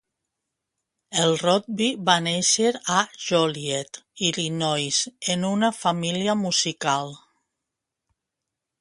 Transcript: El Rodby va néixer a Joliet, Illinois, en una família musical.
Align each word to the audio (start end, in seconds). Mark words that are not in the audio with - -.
El 1.23 1.33
Rodby 1.41 1.89
va 2.07 2.15
néixer 2.29 2.71
a 2.95 3.03
Joliet, 3.27 4.01
Illinois, 4.31 5.03
en 5.37 5.49
una 5.53 5.73
família 5.85 6.39
musical. 6.43 7.17